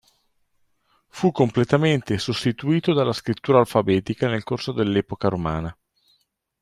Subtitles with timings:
[1.09, 5.77] Fu completamente sostituito dalla scrittura alfabetica nel corso dell'epoca romana.